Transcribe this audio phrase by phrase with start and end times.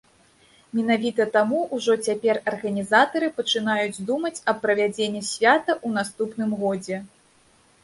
[0.77, 6.97] Менавіта таму ўжо цяпер арганізатары пачынаюць думаць аб правядзенні свята ў наступным годзе.